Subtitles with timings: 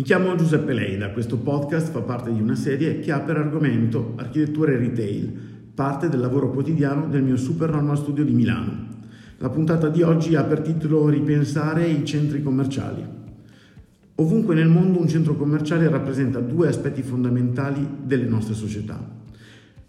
[0.00, 4.14] Mi chiamo Giuseppe Leida, questo podcast fa parte di una serie che ha per argomento
[4.16, 5.30] architettura e retail,
[5.74, 8.86] parte del lavoro quotidiano del mio Super Normal Studio di Milano.
[9.36, 13.04] La puntata di oggi ha per titolo Ripensare i centri commerciali.
[14.14, 19.06] Ovunque nel mondo un centro commerciale rappresenta due aspetti fondamentali delle nostre società.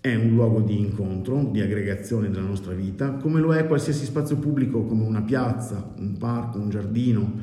[0.01, 4.35] È un luogo di incontro, di aggregazione della nostra vita, come lo è qualsiasi spazio
[4.35, 7.33] pubblico come una piazza, un parco, un giardino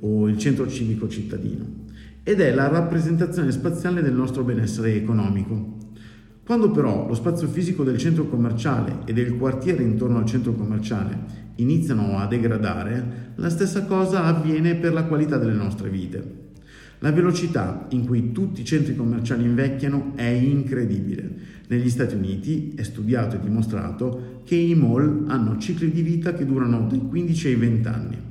[0.00, 1.86] o il centro civico cittadino
[2.28, 5.76] ed è la rappresentazione spaziale del nostro benessere economico.
[6.44, 11.46] Quando però lo spazio fisico del centro commerciale e del quartiere intorno al centro commerciale
[11.54, 16.50] iniziano a degradare, la stessa cosa avviene per la qualità delle nostre vite.
[16.98, 21.34] La velocità in cui tutti i centri commerciali invecchiano è incredibile.
[21.68, 26.44] Negli Stati Uniti è studiato e dimostrato che i mall hanno cicli di vita che
[26.44, 28.27] durano dai 15 ai 20 anni.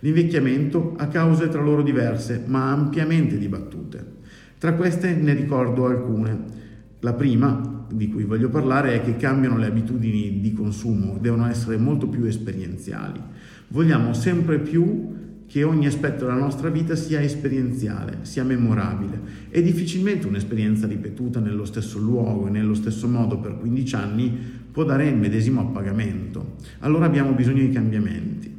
[0.00, 4.14] L'invecchiamento ha cause tra loro diverse, ma ampiamente dibattute.
[4.58, 6.64] Tra queste ne ricordo alcune.
[7.00, 11.76] La prima, di cui voglio parlare, è che cambiano le abitudini di consumo, devono essere
[11.76, 13.20] molto più esperienziali.
[13.68, 15.14] Vogliamo sempre più
[15.46, 21.64] che ogni aspetto della nostra vita sia esperienziale, sia memorabile e difficilmente un'esperienza ripetuta nello
[21.64, 24.36] stesso luogo e nello stesso modo per 15 anni
[24.72, 26.56] può dare il medesimo appagamento.
[26.80, 28.55] Allora abbiamo bisogno di cambiamenti.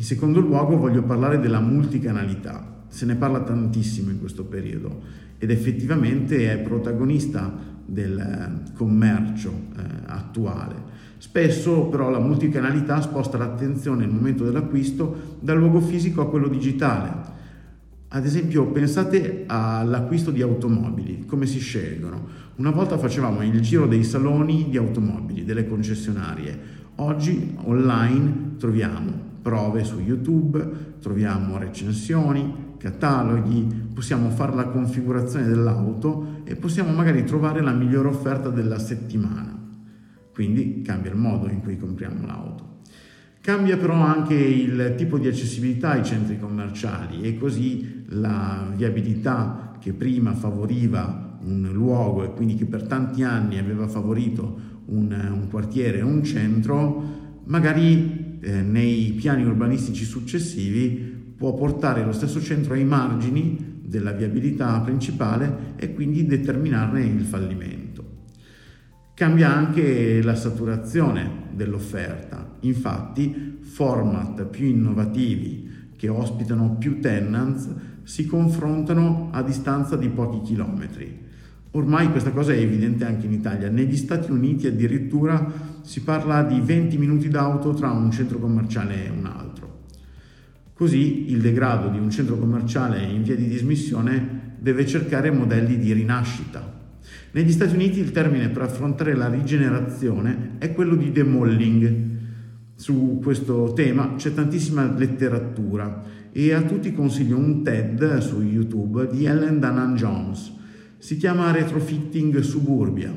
[0.00, 2.84] In secondo luogo voglio parlare della multicanalità.
[2.88, 5.02] Se ne parla tantissimo in questo periodo
[5.36, 10.74] ed effettivamente è protagonista del eh, commercio eh, attuale.
[11.18, 17.12] Spesso però la multicanalità sposta l'attenzione nel momento dell'acquisto dal luogo fisico a quello digitale.
[18.08, 22.26] Ad esempio pensate all'acquisto di automobili, come si scelgono.
[22.56, 26.58] Una volta facevamo il giro dei saloni di automobili, delle concessionarie.
[26.96, 36.56] Oggi online troviamo prove su YouTube, troviamo recensioni, cataloghi, possiamo fare la configurazione dell'auto e
[36.56, 39.58] possiamo magari trovare la migliore offerta della settimana.
[40.32, 42.68] Quindi cambia il modo in cui compriamo l'auto.
[43.40, 49.94] Cambia però anche il tipo di accessibilità ai centri commerciali e così la viabilità che
[49.94, 56.02] prima favoriva un luogo e quindi che per tanti anni aveva favorito un, un quartiere
[56.02, 63.80] un centro, magari eh, nei piani urbanistici successivi può portare lo stesso centro ai margini
[63.82, 68.18] della viabilità principale e quindi determinarne il fallimento.
[69.14, 77.68] Cambia anche la saturazione dell'offerta, infatti format più innovativi che ospitano più tenants
[78.04, 81.28] si confrontano a distanza di pochi chilometri
[81.72, 83.68] Ormai questa cosa è evidente anche in Italia.
[83.68, 89.10] Negli Stati Uniti addirittura si parla di 20 minuti d'auto tra un centro commerciale e
[89.10, 89.78] un altro.
[90.72, 95.92] Così il degrado di un centro commerciale in via di dismissione deve cercare modelli di
[95.92, 96.78] rinascita.
[97.32, 102.08] Negli Stati Uniti il termine per affrontare la rigenerazione è quello di demolling.
[102.74, 106.02] Su questo tema c'è tantissima letteratura
[106.32, 110.58] e a tutti consiglio un TED su YouTube di Ellen Danan Jones
[111.00, 113.10] si chiama Retrofitting Suburbia,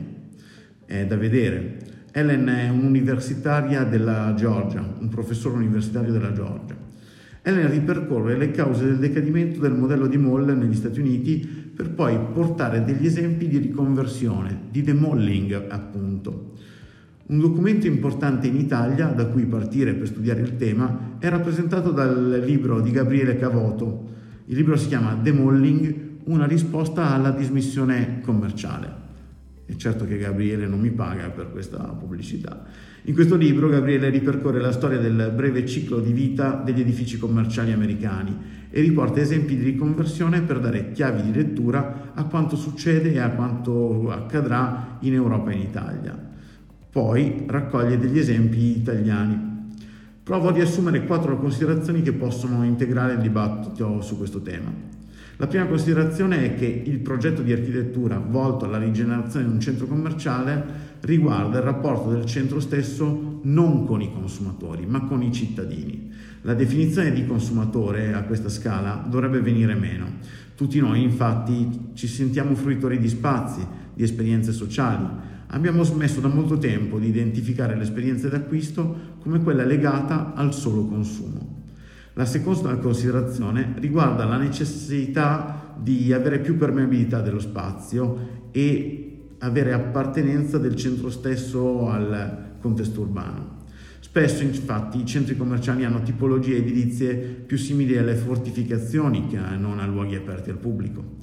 [0.85, 1.79] è da vedere.
[2.15, 6.75] Ellen è un'universitaria della Georgia, un professore universitario della Georgia.
[7.41, 11.39] Ellen ripercorre le cause del decadimento del modello di mall negli Stati Uniti
[11.75, 16.51] per poi portare degli esempi di riconversione, di demolling appunto.
[17.25, 22.43] Un documento importante in Italia da cui partire per studiare il tema è rappresentato dal
[22.45, 24.11] libro di Gabriele Cavoto.
[24.45, 29.02] Il libro si chiama Demolling, una risposta alla dismissione commerciale.
[29.65, 32.65] È certo che Gabriele non mi paga per questa pubblicità.
[33.03, 37.71] In questo libro Gabriele ripercorre la storia del breve ciclo di vita degli edifici commerciali
[37.71, 43.19] americani e riporta esempi di riconversione per dare chiavi di lettura a quanto succede e
[43.19, 46.31] a quanto accadrà in Europa e in Italia.
[46.89, 49.51] Poi raccoglie degli esempi italiani.
[50.23, 54.71] Provo a riassumere quattro considerazioni che possono integrare il dibattito su questo tema.
[55.37, 59.87] La prima considerazione è che il progetto di architettura volto alla rigenerazione di un centro
[59.87, 66.11] commerciale riguarda il rapporto del centro stesso non con i consumatori, ma con i cittadini.
[66.41, 70.05] La definizione di consumatore a questa scala dovrebbe venire meno.
[70.55, 75.05] Tutti noi infatti ci sentiamo fruitori di spazi, di esperienze sociali.
[75.47, 81.52] Abbiamo smesso da molto tempo di identificare l'esperienza d'acquisto come quella legata al solo consumo.
[82.15, 90.59] La seconda considerazione riguarda la necessità di avere più permeabilità dello spazio e avere appartenenza
[90.59, 93.61] del centro stesso al contesto urbano.
[93.99, 99.87] Spesso infatti i centri commerciali hanno tipologie edilizie più simili alle fortificazioni che non a
[99.87, 101.21] luoghi aperti al pubblico.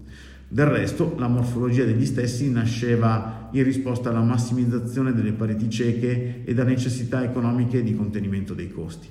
[0.49, 6.53] Del resto, la morfologia degli stessi nasceva in risposta alla massimizzazione delle pareti cieche e
[6.53, 9.07] da necessità economiche di contenimento dei costi.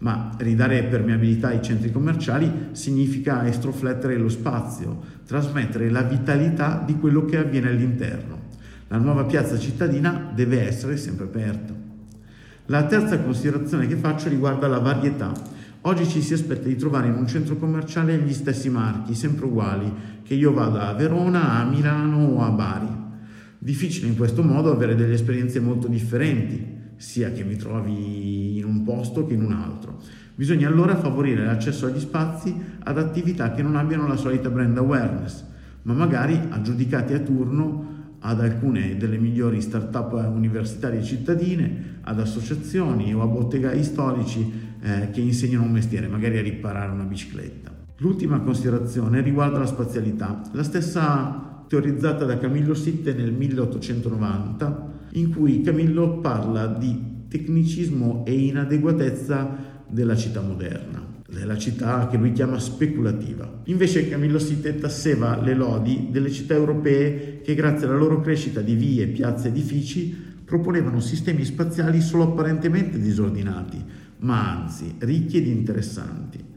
[0.00, 7.24] Ma ridare permeabilità ai centri commerciali significa estroflettere lo spazio, trasmettere la vitalità di quello
[7.26, 8.48] che avviene all'interno.
[8.88, 11.74] La nuova piazza cittadina deve essere sempre aperta.
[12.66, 15.32] La terza considerazione che faccio riguarda la varietà.
[15.82, 19.92] Oggi ci si aspetta di trovare in un centro commerciale gli stessi marchi, sempre uguali,
[20.22, 22.88] che io vada a Verona, a Milano o a Bari.
[23.58, 28.84] Difficile in questo modo avere delle esperienze molto differenti, sia che mi trovi in un
[28.84, 30.02] posto che in un altro.
[30.34, 35.42] Bisogna allora favorire l'accesso agli spazi ad attività che non abbiano la solita brand awareness,
[35.82, 43.22] ma magari aggiudicati a turno ad alcune delle migliori start-up universitarie cittadine, ad associazioni o
[43.22, 47.70] a bottegai storici eh, che insegnano un mestiere, magari a riparare una bicicletta.
[47.96, 55.60] L'ultima considerazione riguarda la spazialità, la stessa teorizzata da Camillo Sitte nel 1890 in cui
[55.60, 63.60] Camillo parla di tecnicismo e inadeguatezza della città moderna, della città che lui chiama speculativa.
[63.66, 68.74] Invece Camillo Sitte tasseva le lodi delle città europee che grazie alla loro crescita di
[68.74, 70.12] vie, piazze e edifici
[70.44, 73.80] proponevano sistemi spaziali solo apparentemente disordinati,
[74.18, 76.49] ma anzi ricchi ed interessanti.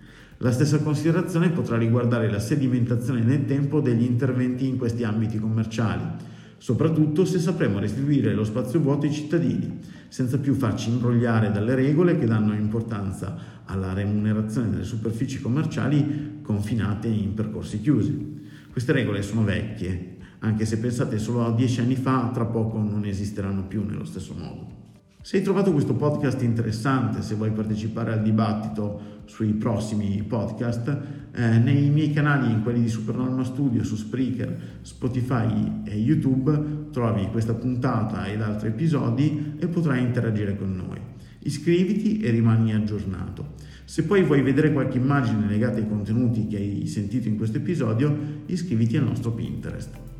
[0.43, 6.31] La stessa considerazione potrà riguardare la sedimentazione nel tempo degli interventi in questi ambiti commerciali
[6.63, 12.17] soprattutto se sapremo restituire lo spazio vuoto ai cittadini, senza più farci imbrogliare dalle regole
[12.17, 13.35] che danno importanza
[13.65, 18.47] alla remunerazione delle superfici commerciali confinate in percorsi chiusi.
[18.71, 23.03] Queste regole sono vecchie, anche se pensate solo a dieci anni fa, tra poco non
[23.03, 24.82] esisteranno più nello stesso modo.
[25.25, 30.97] Se hai trovato questo podcast interessante, se vuoi partecipare al dibattito sui prossimi podcast,
[31.31, 37.29] eh, nei miei canali, in quelli di Supernorma Studio, su Spreaker, Spotify e YouTube, trovi
[37.31, 40.99] questa puntata ed altri episodi e potrai interagire con noi.
[41.43, 43.53] Iscriviti e rimani aggiornato.
[43.85, 48.41] Se poi vuoi vedere qualche immagine legata ai contenuti che hai sentito in questo episodio,
[48.47, 50.12] iscriviti al nostro Pinterest.